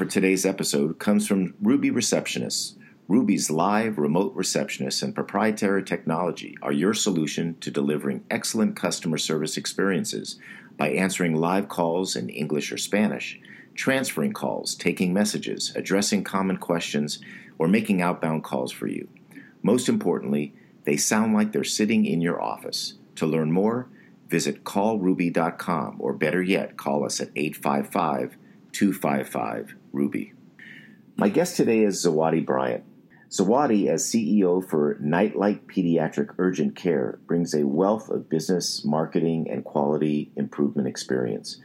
[0.00, 2.74] For today's episode comes from Ruby Receptionists.
[3.06, 9.58] Ruby's live remote receptionists and proprietary technology are your solution to delivering excellent customer service
[9.58, 10.38] experiences
[10.78, 13.38] by answering live calls in English or Spanish,
[13.74, 17.18] transferring calls, taking messages, addressing common questions,
[17.58, 19.06] or making outbound calls for you.
[19.62, 22.94] Most importantly, they sound like they're sitting in your office.
[23.16, 23.90] To learn more,
[24.28, 28.38] visit callruby.com or better yet, call us at 855
[28.72, 30.32] 255 Ruby.
[31.16, 32.84] My guest today is Zawadi Bryant.
[33.30, 39.64] Zawadi, as CEO for Nightlight Pediatric Urgent Care, brings a wealth of business, marketing, and
[39.64, 41.60] quality improvement experience.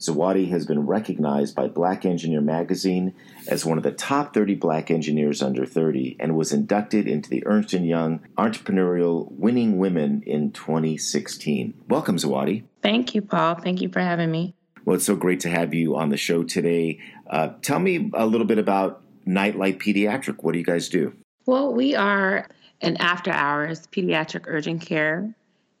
[0.00, 3.14] Zawadi has been recognized by Black Engineer magazine
[3.46, 7.46] as one of the top 30 black engineers under 30 and was inducted into the
[7.46, 11.74] Ernst & Young Entrepreneurial Winning Women in 2016.
[11.86, 12.64] Welcome, Zawadi.
[12.82, 13.56] Thank you, Paul.
[13.56, 14.54] Thank you for having me.
[14.90, 16.98] Well, it's so great to have you on the show today.
[17.28, 20.42] Uh, tell me a little bit about Nightlight Pediatric.
[20.42, 21.14] What do you guys do?
[21.46, 22.48] Well, we are
[22.80, 25.32] an after hours pediatric urgent care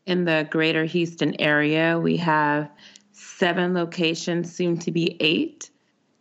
[0.06, 1.98] in the greater Houston area.
[1.98, 2.70] We have
[3.10, 5.70] seven locations, soon to be eight,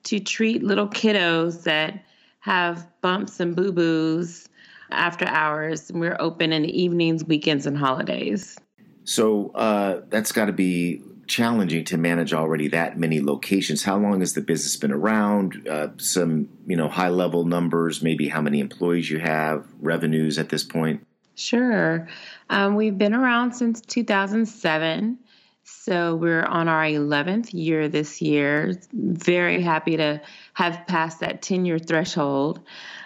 [0.06, 2.03] to treat little kiddos that
[2.40, 4.50] have bumps and boo boos
[4.90, 5.92] after hours.
[5.94, 8.58] We're open in the evenings, weekends, and holidays.
[9.03, 13.83] So uh, that's got to be challenging to manage already that many locations.
[13.83, 15.67] How long has the business been around?
[15.69, 20.50] Uh, some you know high level numbers, maybe how many employees you have, revenues at
[20.50, 21.05] this point.
[21.35, 22.09] Sure,
[22.50, 25.19] um, we've been around since 2007.
[25.63, 28.73] So we're on our 11th year this year.
[28.91, 30.19] Very happy to
[30.56, 32.62] have passed that 10 year threshold.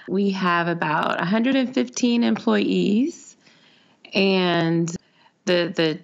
[0.07, 3.35] We have about 115 employees,
[4.13, 4.89] and
[5.45, 5.99] the the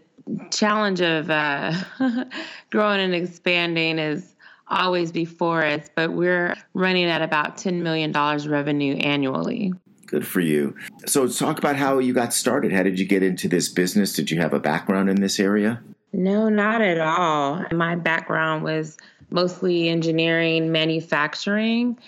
[0.52, 1.74] challenge of uh,
[2.70, 4.36] growing and expanding is
[4.68, 9.74] always before us, but we're running at about $10 million revenue annually.
[10.06, 10.76] Good for you.
[11.06, 12.72] So, talk about how you got started.
[12.72, 14.14] How did you get into this business?
[14.14, 15.82] Did you have a background in this area?
[16.14, 17.64] No, not at all.
[17.72, 18.98] My background was
[19.30, 22.00] mostly engineering, manufacturing.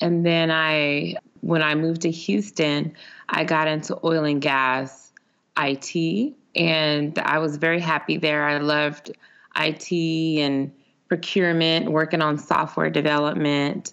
[0.00, 2.94] And then I, when I moved to Houston,
[3.28, 5.12] I got into oil and gas
[5.58, 8.44] IT and I was very happy there.
[8.44, 9.12] I loved
[9.56, 10.72] IT and
[11.06, 13.92] procurement, working on software development.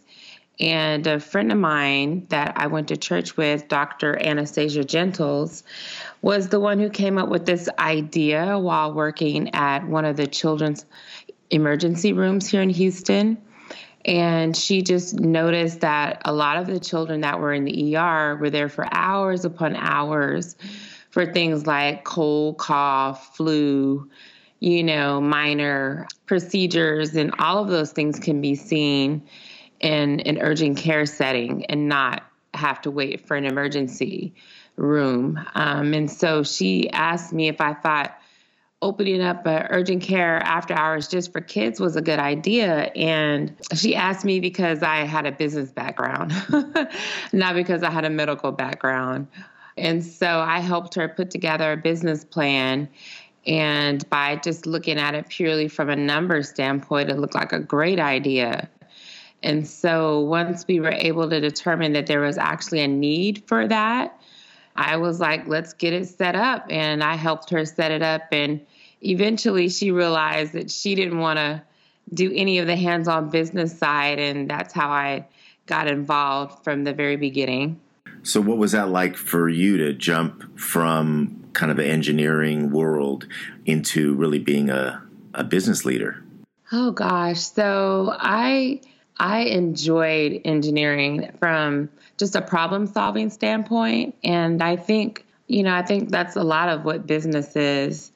[0.60, 4.18] And a friend of mine that I went to church with, Dr.
[4.22, 5.64] Anastasia Gentles,
[6.22, 10.28] was the one who came up with this idea while working at one of the
[10.28, 10.86] children's
[11.52, 13.38] emergency rooms here in Houston.
[14.06, 18.38] And she just noticed that a lot of the children that were in the ER
[18.38, 20.56] were there for hours upon hours
[21.16, 24.10] for things like cold, cough, flu,
[24.60, 29.26] you know, minor procedures, and all of those things can be seen
[29.80, 34.34] in an urgent care setting and not have to wait for an emergency
[34.76, 35.40] room.
[35.56, 38.20] Um, and so she asked me if I thought
[38.82, 42.92] opening up an urgent care after hours just for kids was a good idea.
[42.94, 46.34] And she asked me because I had a business background,
[47.32, 49.28] not because I had a medical background.
[49.78, 52.88] And so I helped her put together a business plan.
[53.46, 57.60] And by just looking at it purely from a number standpoint, it looked like a
[57.60, 58.70] great idea.
[59.44, 63.68] And so once we were able to determine that there was actually a need for
[63.68, 64.20] that,
[64.76, 66.66] I was like, let's get it set up.
[66.70, 68.24] And I helped her set it up.
[68.32, 68.66] And
[69.02, 71.62] eventually she realized that she didn't want to
[72.14, 74.20] do any of the hands on business side.
[74.20, 75.28] And that's how I
[75.66, 77.80] got involved from the very beginning.
[78.26, 83.28] So, what was that like for you to jump from kind of the engineering world
[83.68, 85.00] into really being a,
[85.36, 86.24] a business leader?
[86.72, 88.82] Oh gosh, so I
[89.20, 91.88] I enjoyed engineering from
[92.18, 96.70] just a problem solving standpoint, and I think you know I think that's a lot
[96.70, 98.12] of what business is.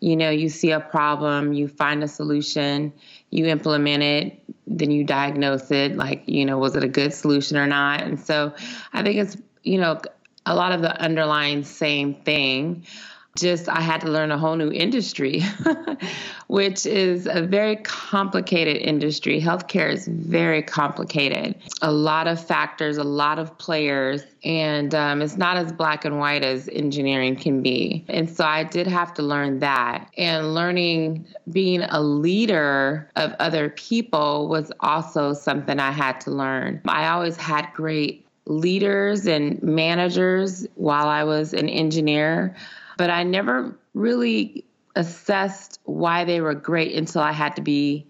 [0.00, 2.92] You know, you see a problem, you find a solution,
[3.30, 5.94] you implement it, then you diagnose it.
[5.94, 8.02] Like, you know, was it a good solution or not?
[8.02, 8.52] And so
[8.92, 10.00] I think it's you know,
[10.46, 12.84] a lot of the underlying same thing.
[13.38, 15.42] just I had to learn a whole new industry,
[16.48, 19.40] which is a very complicated industry.
[19.40, 21.54] Healthcare is very complicated.
[21.80, 26.18] A lot of factors, a lot of players, and um, it's not as black and
[26.18, 28.04] white as engineering can be.
[28.08, 30.10] And so I did have to learn that.
[30.18, 36.82] And learning being a leader of other people was also something I had to learn.
[36.86, 42.56] I always had great leaders and managers while I was an engineer
[42.96, 48.06] but I never really assessed why they were great until I had to be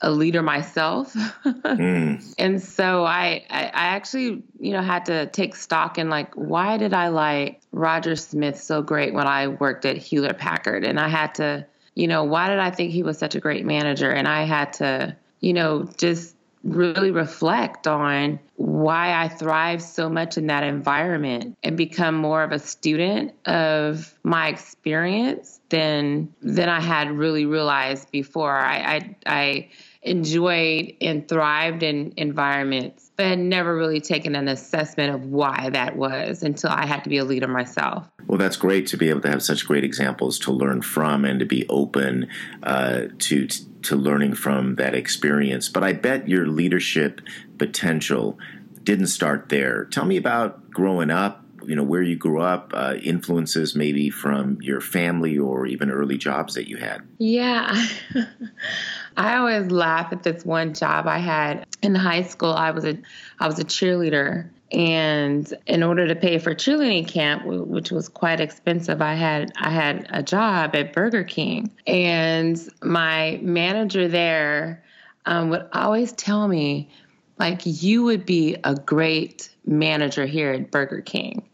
[0.00, 1.14] a leader myself.
[1.44, 2.34] mm.
[2.38, 6.76] And so I, I, I actually, you know, had to take stock in like, why
[6.76, 10.84] did I like Roger Smith so great when I worked at Hewlett Packard?
[10.84, 11.64] And I had to,
[11.94, 14.10] you know, why did I think he was such a great manager?
[14.10, 16.34] And I had to, you know, just
[16.64, 22.52] really reflect on why I thrive so much in that environment and become more of
[22.52, 28.56] a student of my experience than than I had really realized before.
[28.56, 29.68] I I, I
[30.02, 35.96] enjoyed and thrived in environments, but had never really taken an assessment of why that
[35.96, 38.08] was until I had to be a leader myself.
[38.26, 41.38] Well, that's great to be able to have such great examples to learn from and
[41.38, 42.28] to be open
[42.62, 43.46] uh, to
[43.82, 45.68] to learning from that experience.
[45.68, 47.20] But I bet your leadership
[47.58, 48.38] potential
[48.82, 49.84] didn't start there.
[49.86, 51.41] Tell me about growing up.
[51.66, 56.18] You know where you grew up, uh, influences maybe from your family or even early
[56.18, 57.02] jobs that you had.
[57.18, 57.86] Yeah,
[59.16, 62.52] I always laugh at this one job I had in high school.
[62.52, 62.98] I was a
[63.38, 68.40] I was a cheerleader, and in order to pay for cheerleading camp which was quite
[68.40, 74.82] expensive i had i had a job at burger king and my manager there
[75.26, 76.90] um, would always tell me
[77.38, 81.46] like you would be a great manager here at burger king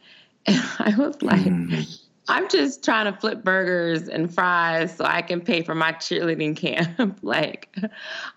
[0.49, 1.81] and i was like mm-hmm.
[2.29, 6.56] i'm just trying to flip burgers and fries so i can pay for my cheerleading
[6.56, 7.75] camp like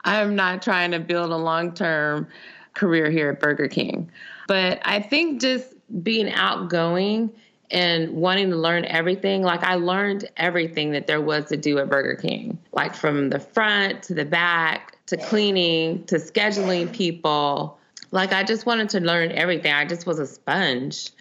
[0.05, 2.27] i'm not trying to build a long-term
[2.73, 4.09] career here at burger king
[4.51, 5.73] but I think just
[6.03, 7.31] being outgoing
[7.71, 9.43] and wanting to learn everything.
[9.43, 13.39] Like I learned everything that there was to do at Burger King, like from the
[13.39, 17.79] front to the back to cleaning to scheduling people.
[18.11, 19.71] Like I just wanted to learn everything.
[19.71, 21.11] I just was a sponge.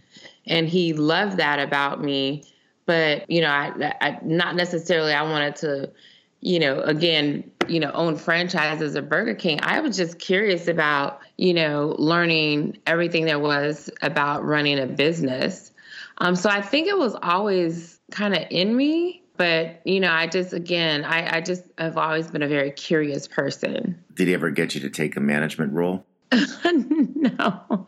[0.47, 2.45] And he loved that about me.
[2.87, 5.91] But, you know, I, I not necessarily I wanted to,
[6.41, 9.61] you know, again, you know, own franchises of Burger King.
[9.63, 15.73] I was just curious about you know, learning everything there was about running a business.
[16.19, 19.23] Um, so I think it was always kind of in me.
[19.39, 23.27] But, you know, I just, again, I, I just have always been a very curious
[23.27, 23.99] person.
[24.13, 26.05] Did he ever get you to take a management role?
[26.65, 27.87] no.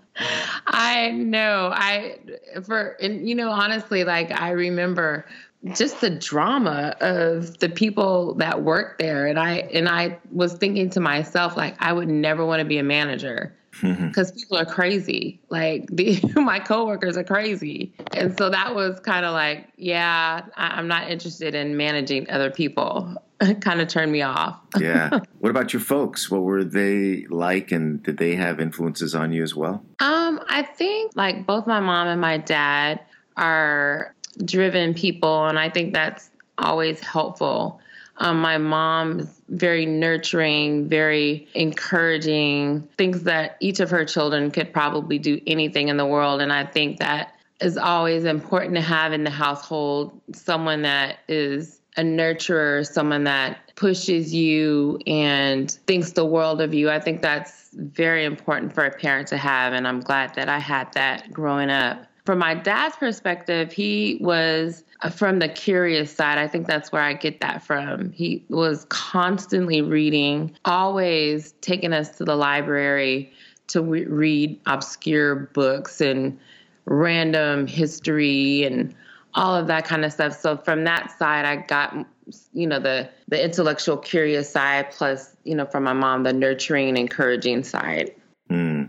[0.67, 1.71] I know.
[1.73, 2.19] I,
[2.65, 5.27] for, and, you know, honestly, like I remember
[5.75, 9.27] just the drama of the people that work there.
[9.27, 12.79] And i and i was thinking to myself like i would never want to be
[12.79, 15.41] a manager because people are crazy.
[15.49, 17.95] Like the, my coworkers are crazy.
[18.13, 22.51] And so that was kind of like yeah I, i'm not interested in managing other
[22.51, 23.17] people.
[23.61, 24.61] Kind of turned me off.
[24.79, 25.21] Yeah.
[25.41, 26.31] What about your folks?
[26.31, 29.85] What were they like and did they have influences on you as well?
[29.99, 33.01] Um i think like both my mom and my dad
[33.37, 37.81] are driven people, and I think that's always helpful.
[38.19, 45.19] Um, my mom's very nurturing, very encouraging, thinks that each of her children could probably
[45.19, 46.41] do anything in the world.
[46.41, 51.81] And I think that is always important to have in the household someone that is
[51.97, 56.91] a nurturer, someone that pushes you and thinks the world of you.
[56.91, 59.73] I think that's very important for a parent to have.
[59.73, 62.07] And I'm glad that I had that growing up.
[62.25, 66.39] From my dad's perspective, he was uh, from the curious side.
[66.39, 68.13] I think that's where I get that from.
[68.13, 73.33] He was constantly reading, always taking us to the library
[73.69, 76.39] to re- read obscure books and
[76.85, 78.95] random history and
[79.35, 80.39] all of that kind of stuff.
[80.39, 82.07] So from that side, I got
[82.53, 86.97] you know the the intellectual curious side plus you know from my mom the nurturing
[86.97, 88.15] encouraging side
[88.51, 88.89] mm,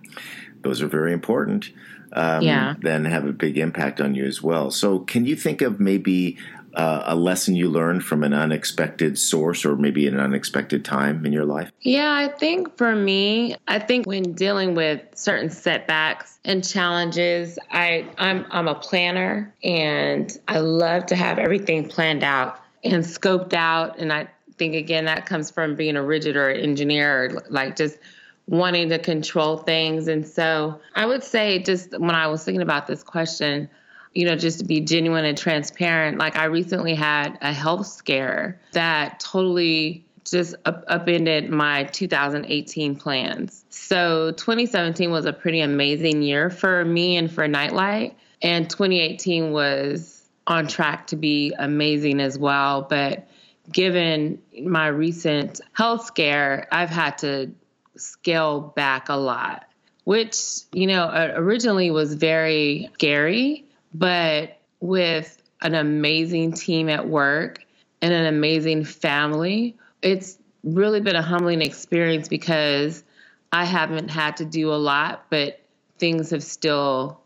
[0.61, 1.71] those are very important
[2.13, 2.75] um, yeah.
[2.82, 4.72] then have a big impact on you as well.
[4.72, 6.38] So, can you think of maybe
[6.75, 11.32] uh, a lesson you learned from an unexpected source or maybe an unexpected time in
[11.32, 11.72] your life?
[11.82, 18.08] Yeah, I think for me, I think when dealing with certain setbacks and challenges, I
[18.17, 23.98] I'm I'm a planner and I love to have everything planned out and scoped out
[24.00, 24.27] and I
[24.58, 27.98] think again that comes from being a rigid or engineer or like just
[28.47, 30.07] wanting to control things.
[30.07, 33.69] And so I would say, just when I was thinking about this question,
[34.13, 38.59] you know, just to be genuine and transparent, like I recently had a health scare
[38.73, 43.65] that totally just up- upended my 2018 plans.
[43.69, 48.15] So 2017 was a pretty amazing year for me and for Nightlight.
[48.41, 52.83] And 2018 was on track to be amazing as well.
[52.83, 53.27] But
[53.71, 57.51] given my recent health scare, I've had to
[57.95, 59.65] scale back a lot,
[60.03, 60.38] which,
[60.71, 63.65] you know, originally was very scary.
[63.93, 67.65] But with an amazing team at work
[68.01, 73.03] and an amazing family, it's really been a humbling experience because
[73.51, 75.62] I haven't had to do a lot, but
[76.00, 77.21] things have still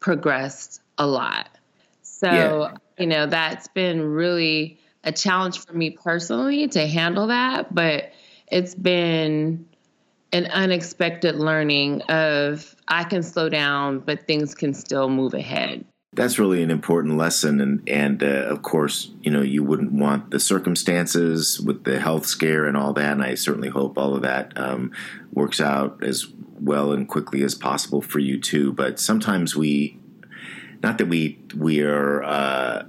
[0.00, 1.48] progressed a lot.
[2.02, 2.74] So, yeah.
[2.98, 8.12] you know, that's been really a challenge for me personally to handle that, but
[8.48, 9.66] it's been
[10.32, 15.84] an unexpected learning of I can slow down, but things can still move ahead.
[16.12, 20.30] That's really an important lesson, and and uh, of course, you know, you wouldn't want
[20.32, 23.12] the circumstances with the health scare and all that.
[23.12, 24.90] And I certainly hope all of that um,
[25.32, 26.26] works out as
[26.60, 28.72] well and quickly as possible for you too.
[28.72, 30.00] But sometimes we,
[30.82, 32.82] not that we we are uh,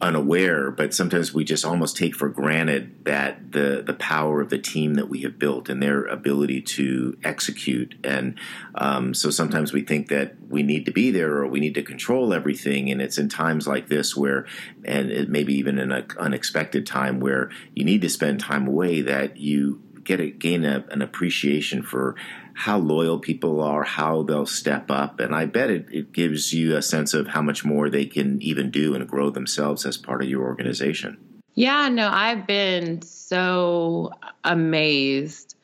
[0.00, 4.58] unaware, but sometimes we just almost take for granted that the the power of the
[4.58, 7.96] team that we have built and their ability to execute.
[8.04, 8.38] And
[8.76, 11.82] um, so sometimes we think that we need to be there or we need to
[11.82, 12.90] control everything.
[12.90, 14.46] And it's in times like this where,
[14.84, 19.00] and it maybe even in an unexpected time where you need to spend time away,
[19.00, 22.14] that you get a, gain a, an appreciation for
[22.58, 25.20] how loyal people are, how they'll step up.
[25.20, 28.42] And I bet it, it gives you a sense of how much more they can
[28.42, 31.18] even do and grow themselves as part of your organization.
[31.54, 34.10] Yeah, no, I've been so
[34.42, 35.54] amazed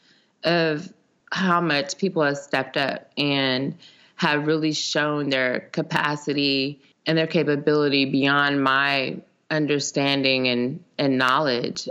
[0.45, 0.93] of
[1.33, 3.75] how much people have stepped up and
[4.15, 9.17] have really shown their capacity and their capability beyond my
[9.51, 11.89] understanding and, and knowledge.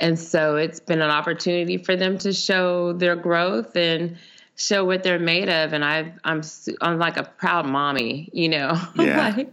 [0.00, 4.16] And so it's been an opportunity for them to show their growth and
[4.60, 6.42] show what they're made of and I I'm
[6.80, 8.78] I'm like a proud mommy, you know.
[8.96, 9.34] Yeah.
[9.36, 9.52] like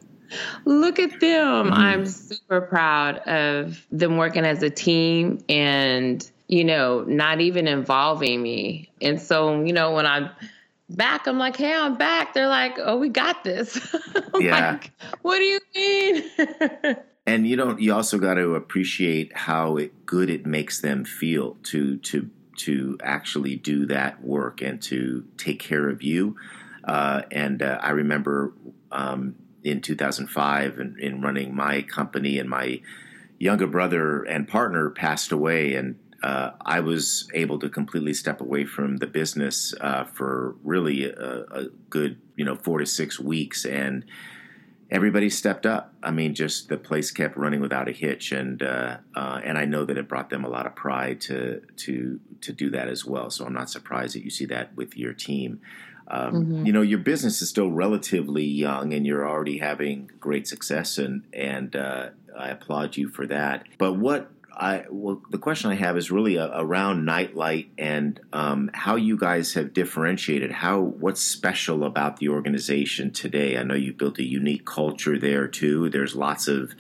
[0.66, 1.68] look at them.
[1.68, 1.74] Mm-hmm.
[1.74, 8.42] I'm super proud of them working as a team and you know, not even involving
[8.42, 8.90] me.
[9.02, 10.30] And so, you know, when I'm
[10.90, 12.34] back, I'm like, hey, I'm back.
[12.34, 13.96] They're like, oh, we got this.
[14.40, 14.72] yeah.
[14.72, 16.24] Like, what do you mean?
[17.26, 21.58] and you don't you also got to appreciate how it, good it makes them feel
[21.64, 26.36] to to to actually do that work and to take care of you.
[26.84, 28.54] Uh, and uh, I remember
[28.92, 32.82] um, in 2005, in, in, running my company, and my
[33.38, 38.66] younger brother and partner passed away, and uh, I was able to completely step away
[38.66, 43.66] from the business uh, for really a, a, good, you know, four to six weeks,
[43.66, 44.06] and
[44.90, 45.94] everybody stepped up.
[46.02, 49.66] I mean, just the place kept running without a hitch, and uh, uh, and I
[49.66, 53.06] know that it brought them a lot of pride to to to do that as
[53.06, 53.30] well.
[53.30, 55.62] So I'm not surprised that you see that with your team.
[56.10, 56.66] Um, mm-hmm.
[56.66, 61.24] You know, your business is still relatively young, and you're already having great success, and
[61.34, 63.66] and uh, I applaud you for that.
[63.78, 68.72] But what I well, the question I have is really a, around Nightlight and um,
[68.74, 70.52] how you guys have differentiated.
[70.52, 73.58] How what's special about the organization today?
[73.58, 75.90] I know you built a unique culture there too.
[75.90, 76.74] There's lots of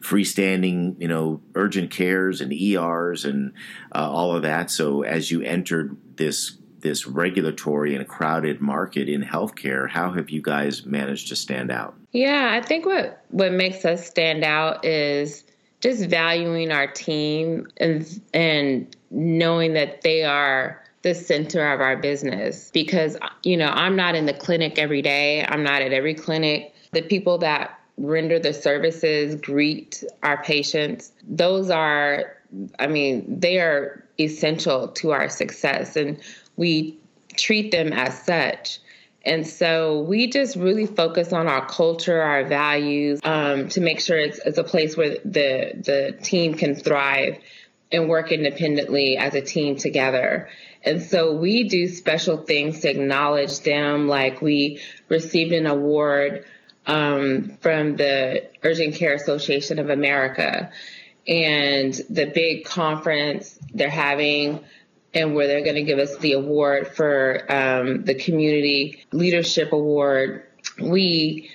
[0.00, 3.52] freestanding, you know, urgent cares and ERs and
[3.94, 4.70] uh, all of that.
[4.70, 10.40] So as you entered this this regulatory and crowded market in healthcare, how have you
[10.40, 11.94] guys managed to stand out?
[12.12, 15.44] Yeah, I think what what makes us stand out is
[15.80, 22.70] just valuing our team and and knowing that they are the center of our business
[22.72, 25.44] because you know I'm not in the clinic every day.
[25.44, 26.74] I'm not at every clinic.
[26.92, 32.36] The people that render the services greet our patients those are
[32.78, 36.18] I mean they are essential to our success and
[36.56, 36.98] we
[37.36, 38.80] treat them as such
[39.22, 44.18] and so we just really focus on our culture, our values, um, to make sure
[44.18, 47.38] it's, it's a place where the the team can thrive
[47.92, 50.48] and work independently as a team together.
[50.82, 54.08] And so we do special things to acknowledge them.
[54.08, 56.46] Like we received an award
[56.86, 60.70] um, from the Urgent Care Association of America,
[61.28, 64.64] and the big conference they're having
[65.14, 70.44] and where they're going to give us the award for um, the community leadership award.
[70.80, 71.50] We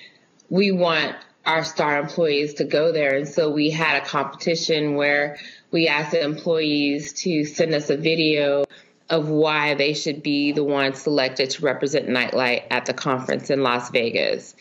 [0.48, 5.38] we want our star employees to go there, and so we had a competition where
[5.70, 8.64] we asked the employees to send us a video
[9.08, 13.62] of why they should be the ones selected to represent Nightlight at the conference in
[13.62, 14.54] Las Vegas.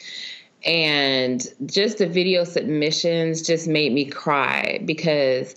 [0.64, 5.56] And just the video submissions just made me cry because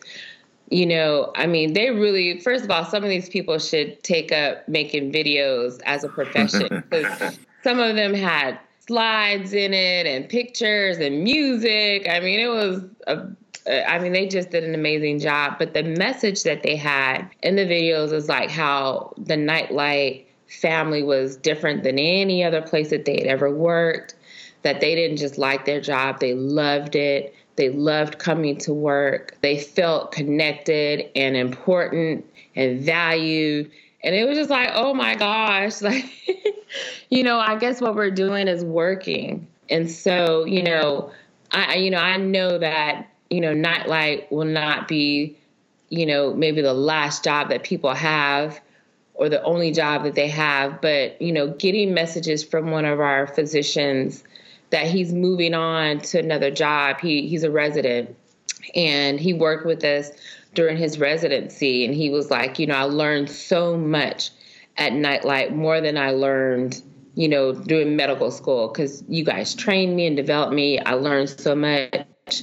[0.71, 4.33] you know, I mean, they really, first of all, some of these people should take
[4.33, 10.29] up making videos as a profession because some of them had slides in it and
[10.29, 12.09] pictures and music.
[12.09, 13.27] I mean, it was a
[13.69, 15.59] I mean, they just did an amazing job.
[15.59, 21.03] But the message that they had in the videos is like how the nightlight family
[21.03, 24.15] was different than any other place that they had ever worked,
[24.63, 27.35] that they didn't just like their job, they loved it.
[27.59, 29.37] They loved coming to work.
[29.43, 32.25] They felt connected and important
[32.57, 33.71] and valued.
[34.03, 36.07] And it was just like, oh my gosh, like,
[37.11, 39.47] you know, I guess what we're doing is working.
[39.69, 41.13] And so, you know,
[41.51, 45.37] I, you know, I know that you know, nightlight will not be,
[45.91, 48.61] you know, maybe the last job that people have
[49.15, 53.01] or the only job that they have, but, you know, getting messages from one of
[53.01, 54.23] our physicians
[54.71, 57.01] that he's moving on to another job.
[57.01, 58.17] He he's a resident
[58.75, 60.11] and he worked with us
[60.55, 64.31] during his residency and he was like, you know, I learned so much
[64.77, 66.83] at Nightlight more than I learned,
[67.15, 70.79] you know, doing medical school cuz you guys trained me and developed me.
[70.79, 72.43] I learned so much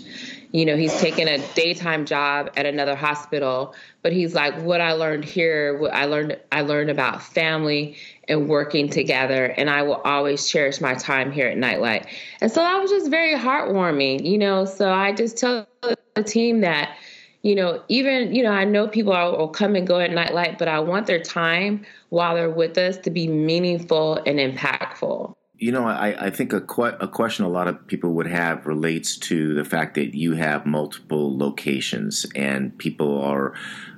[0.55, 4.93] you know, he's taken a daytime job at another hospital, but he's like, what I
[4.93, 10.01] learned here, what I learned, I learned about family and working together, and I will
[10.03, 12.07] always cherish my time here at Nightlight.
[12.41, 14.65] And so that was just very heartwarming, you know.
[14.65, 16.97] So I just tell the team that,
[17.41, 20.57] you know, even you know, I know people are, will come and go at Nightlight,
[20.57, 25.35] but I want their time while they're with us to be meaningful and impactful.
[25.57, 28.65] You know, I, I think a, que- a question a lot of people would have
[28.65, 33.53] relates to the fact that you have multiple locations, and people are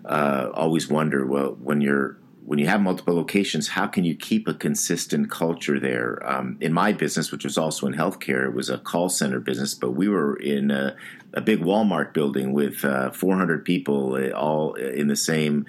[0.05, 2.17] uh, always wonder, well, when you're
[2.47, 6.25] when you have multiple locations, how can you keep a consistent culture there?
[6.25, 9.73] Um, in my business, which was also in healthcare, it was a call center business,
[9.73, 10.95] but we were in a,
[11.33, 15.65] a big Walmart building with uh, 400 people uh, all in the same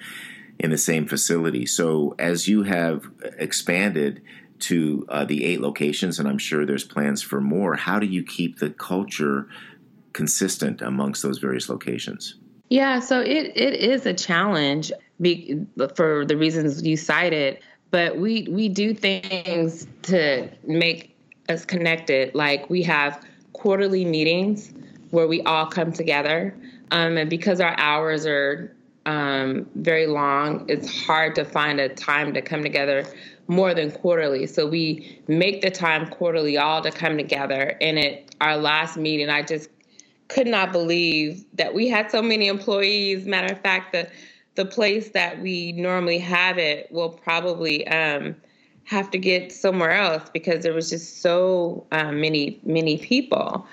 [0.57, 1.65] in the same facility.
[1.65, 4.21] So as you have expanded
[4.59, 7.75] to uh, the eight locations, and I'm sure there's plans for more.
[7.75, 9.49] How do you keep the culture
[10.13, 12.35] consistent amongst those various locations?
[12.69, 17.59] Yeah, so it, it is a challenge be, for the reasons you cited,
[17.91, 21.15] but we we do things to make
[21.49, 22.33] us connected.
[22.35, 24.71] Like we have quarterly meetings
[25.11, 26.55] where we all come together,
[26.91, 32.33] um, and because our hours are um, very long, it's hard to find a time
[32.33, 33.05] to come together
[33.47, 34.45] more than quarterly.
[34.45, 37.75] So we make the time quarterly all to come together.
[37.81, 39.69] And at our last meeting, I just
[40.27, 43.25] could not believe that we had so many employees.
[43.25, 44.07] Matter of fact, the
[44.59, 48.35] the place that we normally have it will probably um,
[48.83, 53.65] have to get somewhere else because there was just so um, many many people.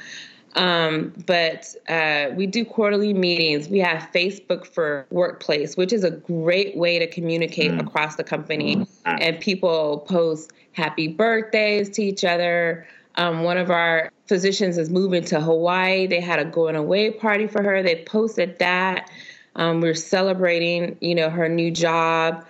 [0.55, 3.69] Um, but uh, we do quarterly meetings.
[3.69, 7.81] We have Facebook for Workplace, which is a great way to communicate mm.
[7.81, 8.77] across the company.
[8.77, 8.87] Mm.
[9.05, 12.87] And people post happy birthdays to each other.
[13.17, 16.07] Um, one of our physicians is moving to Hawaii.
[16.07, 17.83] They had a going away party for her.
[17.83, 19.11] They posted that.
[19.57, 22.47] Um, we're celebrating, you know, her new job.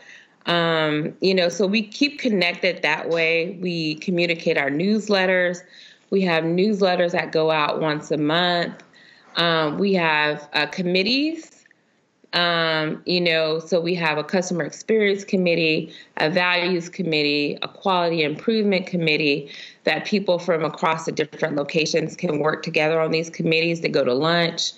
[0.46, 3.58] Um, you know, so we keep connected that way.
[3.60, 5.62] We communicate our newsletters.
[6.10, 8.82] We have newsletters that go out once a month.
[9.36, 11.52] Um, we have uh, committees.
[12.32, 18.22] Um, you know, so we have a customer experience committee, a values committee, a quality
[18.22, 19.50] improvement committee
[19.84, 24.04] that people from across the different locations can work together on these committees to go
[24.04, 24.72] to lunch,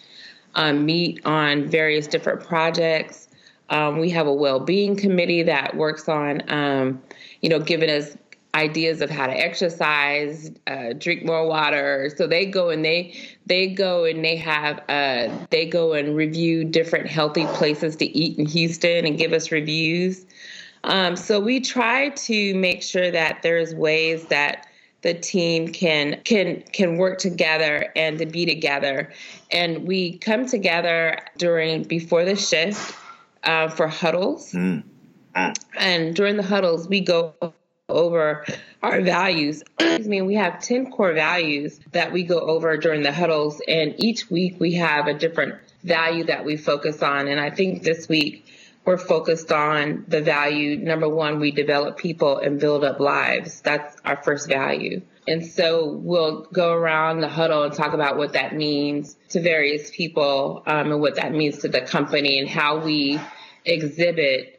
[0.59, 3.29] um, meet on various different projects.
[3.71, 7.01] Um, we have a well-being committee that works on, um,
[7.43, 8.17] you know, giving us
[8.55, 12.11] ideas of how to exercise, uh, drink more water.
[12.17, 13.15] So they go and they
[13.47, 18.39] they go and they have uh, they go and review different healthy places to eat
[18.39, 20.27] in Houston and give us reviews.
[20.85, 24.67] Um, so we try to make sure that there's ways that
[25.03, 29.13] the team can can can work together and to be together.
[29.51, 32.95] And we come together during before the shift
[33.43, 34.53] uh, for huddles.
[34.53, 34.85] Mm.
[35.77, 37.35] And during the huddles, we go
[37.89, 38.45] over
[38.83, 39.63] our values.
[39.81, 43.95] I mean, we have 10 core values that we go over during the huddles, and
[43.99, 47.29] each week we have a different value that we focus on.
[47.29, 48.47] And I think this week
[48.85, 53.61] we're focused on the value number one, we develop people and build up lives.
[53.61, 55.03] That's our first value.
[55.29, 59.91] And so we'll go around the huddle and talk about what that means to various
[59.91, 63.21] people um, and what that means to the company and how we
[63.65, 64.59] exhibit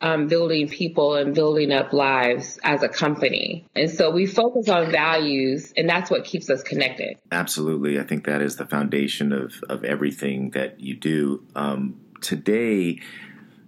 [0.00, 3.66] um, building people and building up lives as a company.
[3.74, 7.16] And so we focus on values, and that's what keeps us connected.
[7.32, 7.98] Absolutely.
[7.98, 11.46] I think that is the foundation of, of everything that you do.
[11.56, 13.00] Um, today,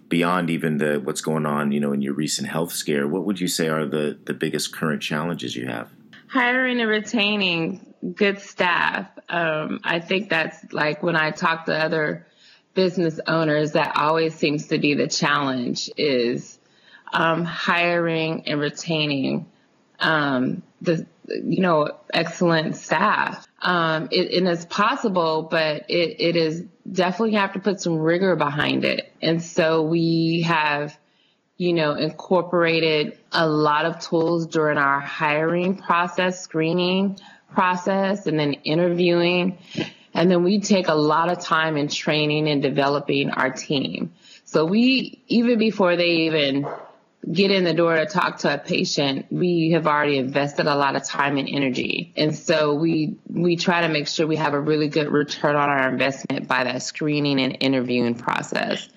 [0.09, 3.41] beyond even the what's going on, you know, in your recent health scare, what would
[3.41, 5.91] you say are the, the biggest current challenges you have?
[6.29, 9.09] Hiring and retaining good staff.
[9.29, 12.27] Um, I think that's like when I talk to other
[12.75, 16.59] business owners, that always seems to be the challenge is
[17.13, 19.47] um, hiring and retaining
[20.01, 23.47] um, the you know excellent staff.
[23.61, 28.37] Um, it, and it's possible, but it, it is definitely have to put some rigor
[28.37, 29.13] behind it.
[29.23, 30.97] And so we have
[31.57, 37.19] you know, incorporated a lot of tools during our hiring process, screening
[37.53, 39.59] process, and then interviewing.
[40.13, 44.13] And then we take a lot of time in training and developing our team.
[44.45, 46.67] So we, even before they even
[47.31, 50.95] get in the door to talk to a patient, we have already invested a lot
[50.95, 52.13] of time and energy.
[52.17, 55.69] And so we, we try to make sure we have a really good return on
[55.69, 58.89] our investment by that screening and interviewing process.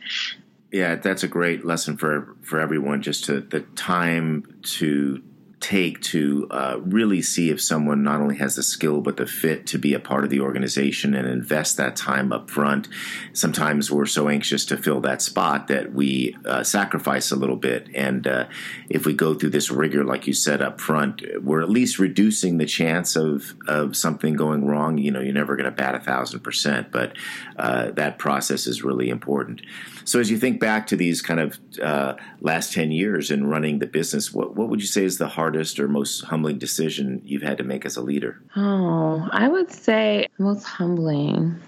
[0.71, 3.01] Yeah, that's a great lesson for for everyone.
[3.01, 5.23] Just to the time to
[5.59, 9.67] take to uh, really see if someone not only has the skill but the fit
[9.67, 12.87] to be a part of the organization and invest that time up front.
[13.33, 17.87] Sometimes we're so anxious to fill that spot that we uh, sacrifice a little bit.
[17.93, 18.47] And uh,
[18.89, 22.57] if we go through this rigor, like you said up front, we're at least reducing
[22.57, 24.97] the chance of, of something going wrong.
[24.97, 27.15] You know, you're never going to bat a thousand percent, but
[27.57, 29.61] uh, that process is really important.
[30.05, 33.77] So as you think back to these kind of uh, last 10 years in running
[33.77, 37.23] the business, what, what would you say is the hardest hardest or most humbling decision
[37.25, 38.39] you've had to make as a leader?
[38.55, 41.59] Oh, I would say most humbling.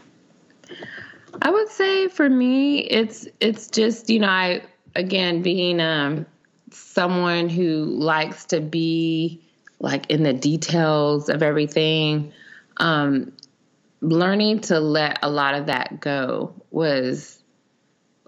[1.42, 4.62] I would say for me, it's it's just you know I
[4.94, 6.28] again being um,
[6.70, 9.42] someone who likes to be
[9.80, 12.32] like in the details of everything.
[12.78, 13.34] Um,
[14.02, 17.42] learning to let a lot of that go was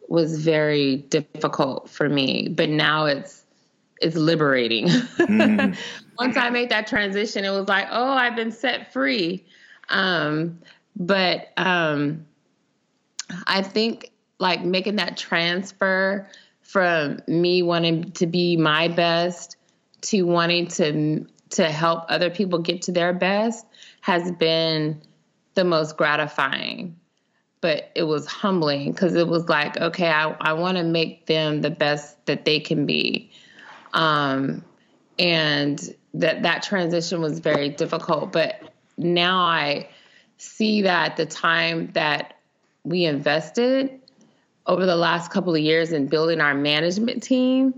[0.07, 3.42] was very difficult for me, but now it's
[4.03, 4.87] it's liberating.
[4.87, 5.73] Mm-hmm.
[6.19, 9.43] Once I made that transition, it was like, oh, I've been set free.
[9.89, 10.59] Um,
[10.95, 12.25] but um,
[13.47, 16.29] I think like making that transfer
[16.61, 19.57] from me wanting to be my best
[20.01, 23.65] to wanting to to help other people get to their best
[24.01, 25.01] has been
[25.53, 26.95] the most gratifying
[27.61, 31.61] but it was humbling because it was like okay i, I want to make them
[31.61, 33.31] the best that they can be
[33.93, 34.63] um,
[35.19, 38.31] and that that transition was very difficult.
[38.31, 38.61] But
[38.97, 39.89] now I
[40.37, 42.37] see that the time that
[42.83, 43.99] we invested
[44.65, 47.73] over the last couple of years in building our management team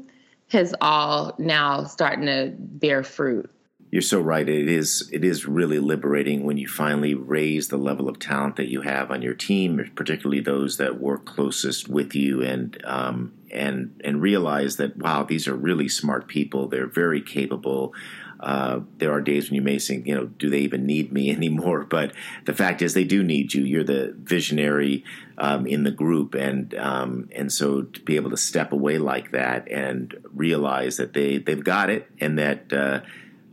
[0.49, 3.49] has all now starting to bear fruit
[3.95, 4.49] you're so right.
[4.49, 8.67] It is it is really liberating when you finally raise the level of talent that
[8.67, 13.99] you have on your team, particularly those that work closest with you, and um, and
[14.03, 16.67] and realize that wow, these are really smart people.
[16.67, 17.93] They're very capable.
[18.39, 21.31] Uh, there are days when you may think, you know, do they even need me
[21.35, 21.83] anymore?
[21.83, 22.13] But
[22.45, 23.63] the fact is, they do need you.
[23.63, 25.03] You're the visionary
[25.37, 29.31] um, in the group, and um, and so to be able to step away like
[29.31, 32.71] that and realize that they they've got it, and that.
[32.71, 33.01] Uh,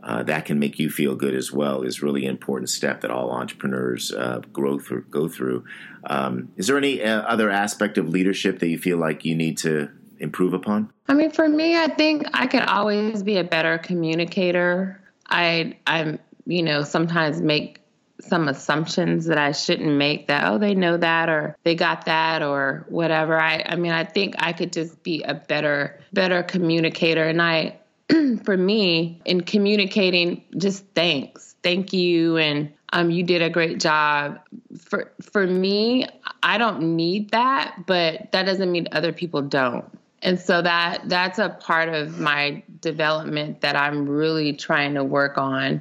[0.02, 3.10] uh, that can make you feel good as well is really an important step that
[3.10, 5.64] all entrepreneurs uh, grow through, go through.
[6.04, 9.58] Um, is there any uh, other aspect of leadership that you feel like you need
[9.58, 10.92] to improve upon?
[11.08, 15.00] I mean, for me, I think I could always be a better communicator.
[15.28, 17.78] I, I'm, you know, sometimes make
[18.20, 22.42] some assumptions that I shouldn't make that, oh, they know that or they got that
[22.42, 23.38] or whatever.
[23.38, 27.24] I, I mean, I think I could just be a better, better communicator.
[27.24, 27.78] And I,
[28.44, 31.54] for me in communicating just thanks.
[31.62, 32.36] Thank you.
[32.36, 34.40] And um, you did a great job.
[34.78, 36.06] For for me
[36.42, 39.84] i don't need that but that doesn't mean other people don't.
[40.24, 45.38] And so that that's a part of my development that i'm really trying to work
[45.38, 45.80] on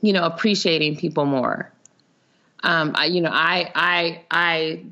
[0.00, 1.70] you know appreciating people more.
[2.62, 4.84] Um, I, you know i i i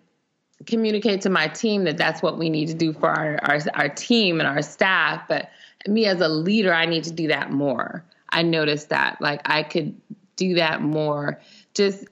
[0.67, 3.89] communicate to my team that that's what we need to do for our, our, our
[3.89, 5.49] team and our staff but
[5.87, 8.05] me as a leader, I need to do that more.
[8.29, 10.01] I noticed that like I could
[10.37, 11.41] do that more
[11.75, 12.05] just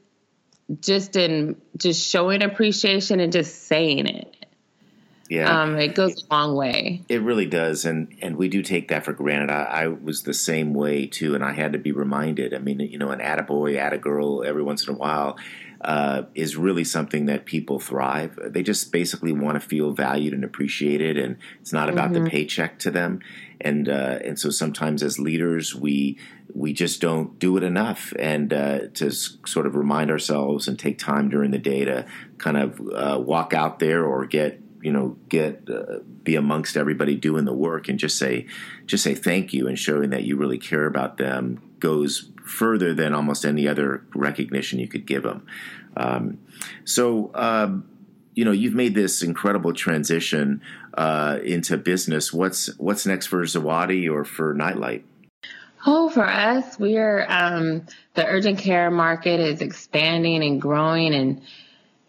[0.81, 4.35] just in just showing appreciation and just saying it.
[5.31, 7.03] Yeah, um, it goes a long way.
[7.09, 9.51] It really does, and and we do take that for granted.
[9.51, 12.55] I, I, was the same way too, and I had to be reminded.
[12.55, 15.37] I mean, you know, an attaboy, attagirl, every once in a while.
[15.81, 18.37] Uh, is really something that people thrive.
[18.47, 22.25] They just basically want to feel valued and appreciated, and it's not about mm-hmm.
[22.25, 23.21] the paycheck to them.
[23.61, 26.19] And uh, and so sometimes as leaders, we
[26.55, 30.99] we just don't do it enough, and uh, to sort of remind ourselves and take
[30.99, 32.07] time during the day to
[32.39, 37.15] kind of uh, walk out there or get you know get uh, be amongst everybody
[37.15, 38.47] doing the work and just say
[38.87, 43.13] just say thank you and showing that you really care about them goes further than
[43.15, 45.47] almost any other recognition you could give them
[45.97, 46.39] um,
[46.85, 47.89] so um,
[48.39, 50.63] you know you've made this incredible transition
[50.95, 55.05] uh, into business what's what's next for zawadi or for nightlight
[55.87, 61.41] Oh, for us, we're um, the urgent care market is expanding and growing, and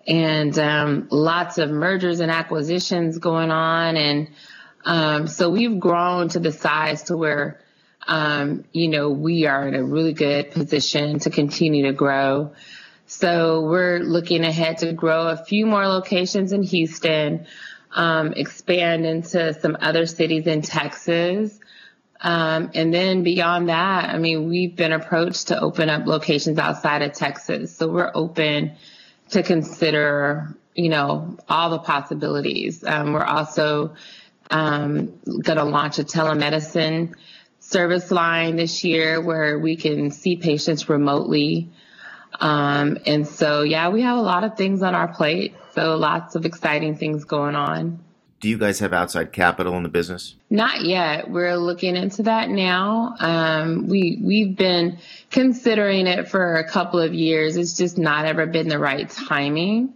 [0.07, 3.95] and um, lots of mergers and acquisitions going on.
[3.95, 4.29] And
[4.85, 7.61] um, so we've grown to the size to where,
[8.07, 12.53] um, you know, we are in a really good position to continue to grow.
[13.11, 17.47] So we're looking ahead to grow a few more locations in Houston,
[17.91, 21.59] um, expand into some other cities in Texas.
[22.21, 27.01] Um, and then beyond that, I mean, we've been approached to open up locations outside
[27.01, 27.75] of Texas.
[27.75, 28.73] So we're open
[29.31, 32.83] to consider, you know, all the possibilities.
[32.83, 33.95] Um, we're also
[34.51, 37.15] um, going to launch a telemedicine
[37.59, 41.71] service line this year where we can see patients remotely.
[42.39, 45.55] Um, and so, yeah, we have a lot of things on our plate.
[45.75, 47.99] So lots of exciting things going on.
[48.39, 50.35] Do you guys have outside capital in the business?
[50.49, 51.29] Not yet.
[51.29, 53.15] We're looking into that now.
[53.19, 54.99] Um, we we've been
[55.29, 57.57] considering it for a couple of years.
[57.57, 59.93] It's just not ever been the right timing.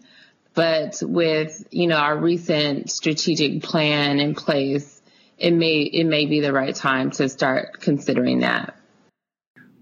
[0.53, 5.01] But with you know our recent strategic plan in place,
[5.37, 8.75] it may it may be the right time to start considering that.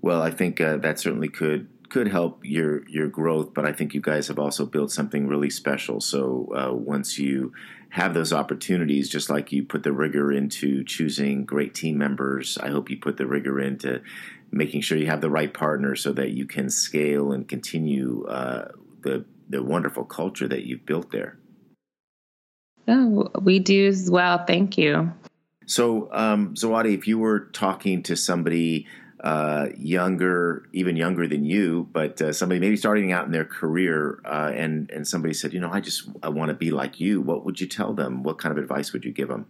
[0.02, 3.94] Well, I think uh, that certainly could could help your your growth, but I think
[3.94, 6.00] you guys have also built something really special.
[6.00, 7.52] So uh, once you
[7.90, 12.70] have those opportunities, just like you put the rigor into choosing great team members, I
[12.70, 14.02] hope you put the rigor into
[14.52, 18.70] making sure you have the right partner so that you can scale and continue uh,
[19.02, 21.38] the the wonderful culture that you've built there.
[22.88, 24.46] Oh, we do as well.
[24.46, 25.12] Thank you.
[25.66, 28.88] So, um, Zawadi, if you were talking to somebody
[29.22, 34.20] uh, younger, even younger than you, but uh, somebody maybe starting out in their career,
[34.26, 37.22] uh, and and somebody said, you know, I just I want to be like you.
[37.22, 38.24] What would you tell them?
[38.24, 39.46] What kind of advice would you give them?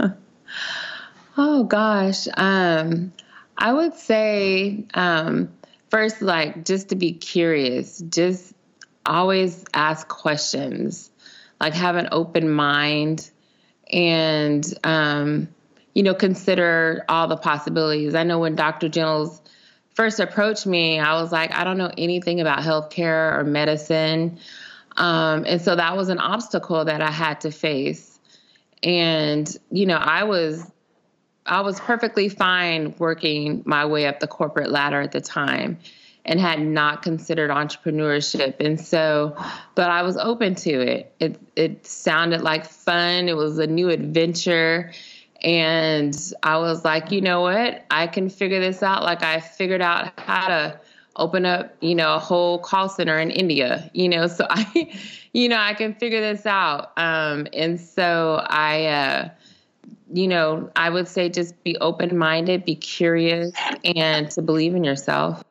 [1.36, 3.12] oh gosh, um,
[3.56, 5.52] I would say um,
[5.90, 8.52] first, like just to be curious, just
[9.06, 11.08] always ask questions,
[11.60, 13.30] like have an open mind,
[13.92, 15.48] and um,
[15.98, 18.14] you know, consider all the possibilities.
[18.14, 18.88] I know when Dr.
[18.88, 19.42] Gentles
[19.94, 24.38] first approached me, I was like, I don't know anything about healthcare or medicine.
[24.96, 28.20] Um, and so that was an obstacle that I had to face.
[28.80, 30.70] And, you know, I was
[31.44, 35.78] I was perfectly fine working my way up the corporate ladder at the time
[36.24, 38.60] and had not considered entrepreneurship.
[38.60, 39.34] And so,
[39.74, 41.12] but I was open to it.
[41.18, 43.28] It it sounded like fun.
[43.28, 44.92] It was a new adventure.
[45.42, 47.84] And I was like, you know what?
[47.90, 49.02] I can figure this out.
[49.02, 50.80] Like I figured out how to
[51.16, 54.92] open up, you know, a whole call center in India, you know, so I,
[55.32, 56.92] you know, I can figure this out.
[56.96, 59.28] Um, and so I, uh,
[60.12, 63.52] you know, I would say just be open minded, be curious,
[63.84, 65.44] and to believe in yourself.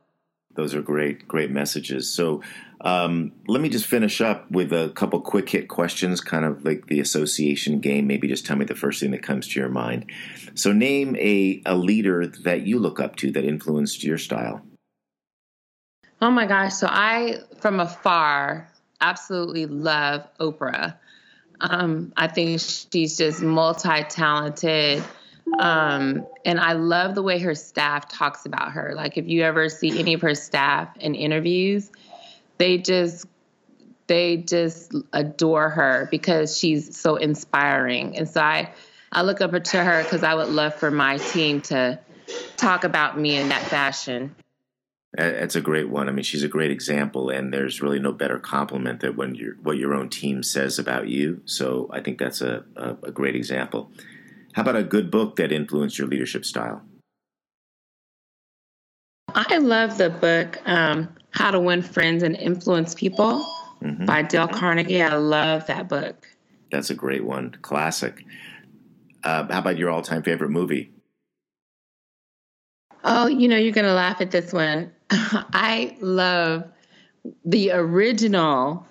[0.55, 2.11] Those are great, great messages.
[2.11, 2.41] So,
[2.81, 6.87] um, let me just finish up with a couple quick hit questions, kind of like
[6.87, 8.05] the association game.
[8.05, 10.05] Maybe just tell me the first thing that comes to your mind.
[10.53, 14.61] So, name a, a leader that you look up to that influenced your style.
[16.21, 16.73] Oh my gosh.
[16.75, 20.97] So, I, from afar, absolutely love Oprah.
[21.59, 25.03] Um, I think she's just multi talented.
[25.57, 28.93] Um, and I love the way her staff talks about her.
[28.95, 31.89] Like, if you ever see any of her staff in interviews,
[32.57, 33.25] they just
[34.07, 38.17] they just adore her because she's so inspiring.
[38.17, 38.71] And so I,
[39.11, 41.99] I look up to her because I would love for my team to
[42.55, 44.35] talk about me in that fashion.
[45.13, 46.09] That's a great one.
[46.09, 49.55] I mean, she's a great example, and there's really no better compliment than when you
[49.63, 51.41] what your own team says about you.
[51.45, 53.89] So I think that's a, a, a great example.
[54.51, 56.83] How about a good book that influenced your leadership style?
[59.33, 63.45] I love the book um, How to Win Friends and Influence People
[63.79, 64.05] mm-hmm.
[64.05, 65.03] by Dale Carnegie.
[65.03, 66.27] I love that book.
[66.71, 67.55] That's a great one.
[67.61, 68.25] Classic.
[69.23, 70.91] Uh, how about your all time favorite movie?
[73.03, 74.91] Oh, you know, you're going to laugh at this one.
[75.11, 76.63] I love
[77.45, 78.87] the original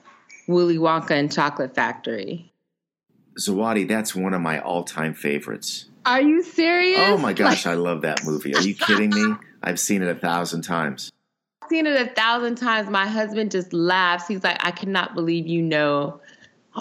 [0.47, 2.53] Willy Wonka and Chocolate Factory.
[3.41, 5.87] Zawadi, that's one of my all time favorites.
[6.07, 7.01] Are you serious?
[7.03, 8.55] Oh my gosh, like, I love that movie.
[8.55, 9.35] Are you kidding me?
[9.65, 11.11] I've seen it a thousand times.
[11.69, 12.89] Seen it a thousand times.
[12.89, 14.29] My husband just laughs.
[14.29, 16.21] He's like, I cannot believe you know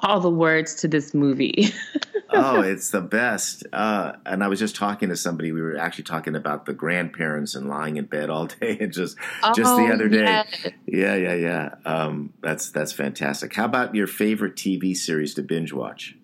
[0.04, 1.70] all the words to this movie.
[2.34, 3.66] oh, it's the best.
[3.72, 5.52] Uh, and I was just talking to somebody.
[5.52, 9.18] We were actually talking about the grandparents and lying in bed all day, and just
[9.44, 10.24] oh, just the oh, other day.
[10.24, 10.68] Yes.
[10.86, 11.76] Yeah, yeah, yeah.
[11.86, 13.54] Um, that's that's fantastic.
[13.54, 16.16] How about your favorite TV series to binge watch?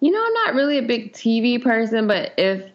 [0.00, 2.70] You know, I'm not really a big TV person, but if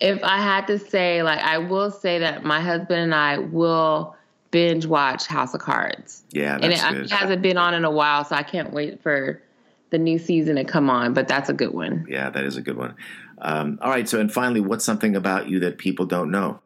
[0.00, 4.16] if I had to say, like, I will say that my husband and I will
[4.50, 6.22] binge watch House of Cards.
[6.30, 9.42] Yeah, and it, it, hasn't been on in a while, so I can't wait for
[9.90, 11.14] the new season to come on.
[11.14, 12.06] But that's a good one.
[12.08, 12.94] Yeah, that is a good one.
[13.38, 16.60] Um, all right, so and finally, what's something about you that people don't know?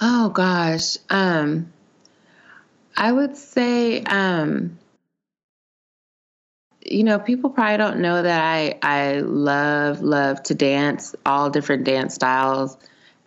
[0.00, 1.72] Oh gosh, um,
[2.96, 4.78] I would say um,
[6.84, 11.84] you know, people probably don't know that I I love love to dance all different
[11.84, 12.76] dance styles,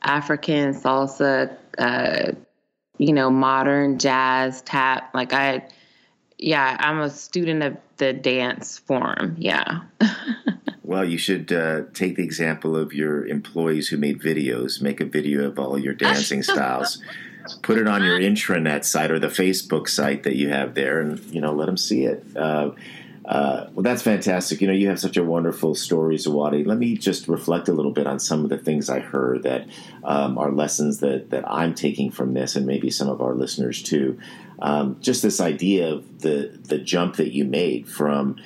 [0.01, 2.31] African salsa, uh,
[2.97, 5.13] you know, modern jazz, tap.
[5.13, 5.67] Like I,
[6.37, 9.35] yeah, I'm a student of the dance form.
[9.37, 9.81] Yeah.
[10.83, 14.81] well, you should uh, take the example of your employees who made videos.
[14.81, 17.01] Make a video of all your dancing styles.
[17.61, 21.19] Put it on your intranet site or the Facebook site that you have there, and
[21.25, 22.25] you know, let them see it.
[22.35, 22.71] Uh,
[23.25, 24.59] uh, well, that's fantastic.
[24.59, 26.65] You know, you have such a wonderful story, Zawadi.
[26.65, 29.67] Let me just reflect a little bit on some of the things I heard that
[30.03, 33.81] um, are lessons that, that I'm taking from this, and maybe some of our listeners
[33.81, 34.19] too.
[34.59, 38.37] Um, just this idea of the the jump that you made from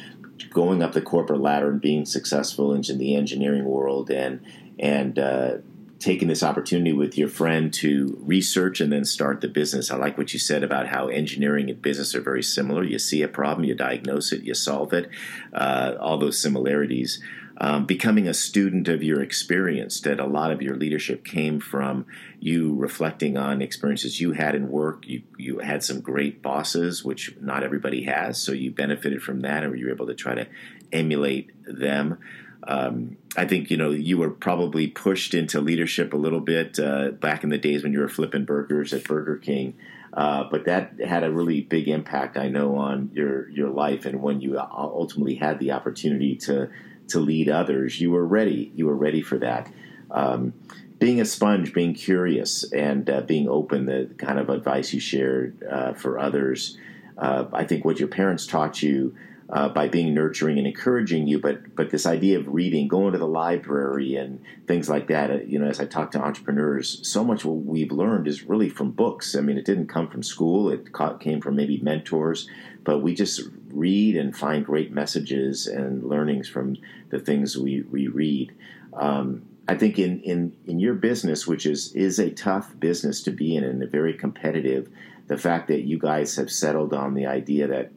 [0.52, 4.42] going up the corporate ladder and being successful in the engineering world, and
[4.80, 5.58] and uh,
[6.00, 9.90] taking this opportunity with your friend to research and then start the business.
[9.90, 12.84] I like what you said about how engineering and business are very similar.
[12.84, 15.10] You see a problem, you diagnose it, you solve it,
[15.54, 17.22] uh, all those similarities.
[17.60, 22.06] Um, becoming a student of your experience, that a lot of your leadership came from
[22.40, 25.08] you reflecting on experiences you had in work.
[25.08, 29.64] You, you had some great bosses, which not everybody has, so you benefited from that,
[29.64, 30.46] and you able to try to
[30.92, 32.20] emulate them.
[32.68, 37.12] Um, I think you know you were probably pushed into leadership a little bit uh,
[37.12, 39.76] back in the days when you were flipping burgers at Burger King,
[40.14, 44.06] uh, but that had a really big impact, I know, on your your life.
[44.06, 46.70] And when you ultimately had the opportunity to
[47.10, 48.72] to lead others, you were ready.
[48.76, 49.72] You were ready for that.
[50.12, 50.54] Um,
[51.00, 55.64] being a sponge, being curious, and uh, being open, the kind of advice you shared
[55.64, 56.78] uh, for others.
[57.18, 59.16] Uh, I think what your parents taught you
[59.50, 61.40] uh, by being nurturing and encouraging you.
[61.40, 65.32] But but this idea of reading, going to the library, and things like that.
[65.32, 68.70] Uh, you know, as I talk to entrepreneurs, so much what we've learned is really
[68.70, 69.36] from books.
[69.36, 72.50] I mean, it didn't come from school; it came from maybe mentors.
[72.84, 76.78] But we just read and find great messages and learnings from
[77.10, 78.54] the things we we read.
[78.94, 83.32] Um, I think in, in, in your business, which is is a tough business to
[83.32, 84.90] be in and very competitive,
[85.28, 87.92] the fact that you guys have settled on the idea that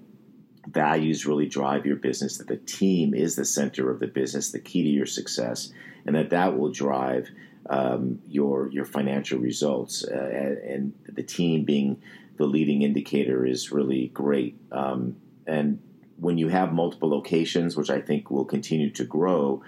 [0.67, 4.59] values really drive your business, that the team is the center of the business, the
[4.59, 5.73] key to your success,
[6.07, 7.29] and that that will drive
[7.69, 10.05] um, your your financial results.
[10.05, 12.03] Uh, and the team being
[12.37, 14.57] the leading indicator is really great.
[14.73, 15.81] Um, and
[16.19, 19.63] when you have multiple locations, which I think will continue to grow,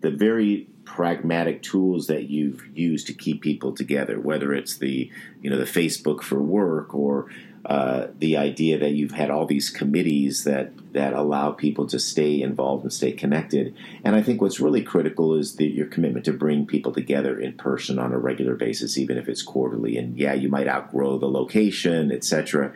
[0.00, 5.50] the very pragmatic tools that you've used to keep people together, whether it's the you
[5.50, 7.30] know the Facebook for work or
[7.66, 12.42] uh, the idea that you've had all these committees that that allow people to stay
[12.42, 13.74] involved and stay connected.
[14.04, 17.54] And I think what's really critical is the, your commitment to bring people together in
[17.54, 19.96] person on a regular basis, even if it's quarterly.
[19.96, 22.72] And yeah, you might outgrow the location, etc.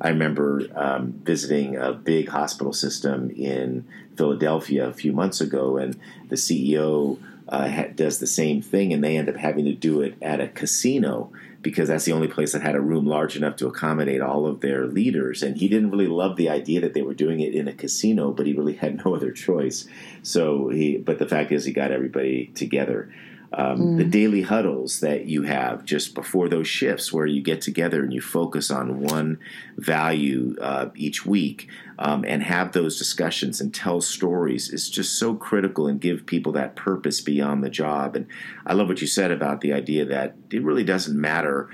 [0.00, 5.98] I remember um, visiting a big hospital system in Philadelphia a few months ago, and
[6.28, 10.00] the CEO uh, ha- does the same thing, and they end up having to do
[10.00, 13.56] it at a casino because that's the only place that had a room large enough
[13.56, 15.42] to accommodate all of their leaders.
[15.42, 18.32] And he didn't really love the idea that they were doing it in a casino,
[18.32, 19.86] but he really had no other choice.
[20.22, 23.12] So he, but the fact is, he got everybody together.
[23.54, 23.96] Um, mm.
[23.98, 28.12] The daily huddles that you have just before those shifts, where you get together and
[28.12, 29.38] you focus on one
[29.76, 35.34] value uh, each week um, and have those discussions and tell stories, is just so
[35.34, 38.16] critical and give people that purpose beyond the job.
[38.16, 38.26] And
[38.66, 41.68] I love what you said about the idea that it really doesn't matter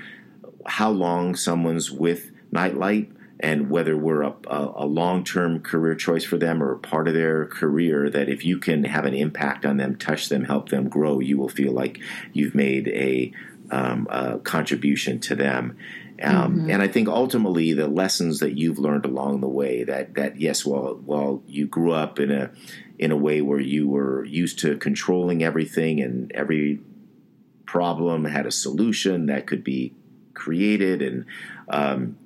[0.65, 6.37] how long someone's with Nightlight and whether we're a, a, long term career choice for
[6.37, 9.95] them or part of their career, that if you can have an impact on them,
[9.95, 11.99] touch them, help them grow, you will feel like
[12.33, 13.31] you've made a,
[13.71, 15.77] um, a contribution to them.
[16.21, 16.69] Um, mm-hmm.
[16.69, 20.65] And I think ultimately the lessons that you've learned along the way that that yes,
[20.65, 22.51] while while you grew up in a
[22.97, 26.81] in a way where you were used to controlling everything and every
[27.65, 29.93] problem had a solution that could be
[30.33, 31.25] created and
[31.69, 32.17] um,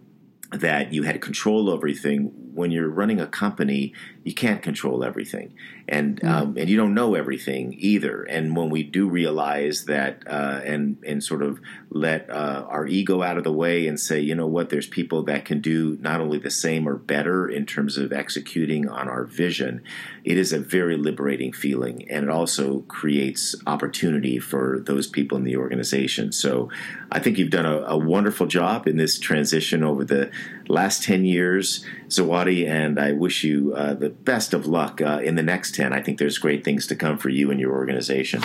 [0.54, 2.32] that you had control over everything.
[2.54, 3.93] When you're running a company,
[4.24, 5.54] you can't control everything,
[5.88, 6.27] and mm-hmm.
[6.27, 8.23] um, and you don't know everything either.
[8.23, 11.59] And when we do realize that, uh, and and sort of
[11.89, 15.23] let uh, our ego out of the way and say, you know what, there's people
[15.23, 19.25] that can do not only the same or better in terms of executing on our
[19.25, 19.81] vision.
[20.23, 25.43] It is a very liberating feeling, and it also creates opportunity for those people in
[25.43, 26.31] the organization.
[26.31, 26.69] So,
[27.11, 30.31] I think you've done a, a wonderful job in this transition over the
[30.68, 35.36] last ten years, Zawadi, and I wish you uh, the best of luck uh, in
[35.36, 35.93] the next 10.
[35.93, 38.43] I think there's great things to come for you and your organization.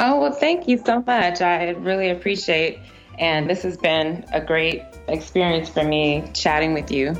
[0.00, 1.40] Oh, well, thank you so much.
[1.42, 2.78] I really appreciate
[3.18, 7.14] and this has been a great experience for me chatting with you.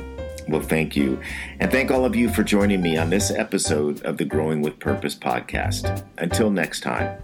[0.49, 1.21] Well, thank you.
[1.59, 4.77] And thank all of you for joining me on this episode of the Growing with
[4.79, 6.05] Purpose podcast.
[6.17, 7.17] Until next time.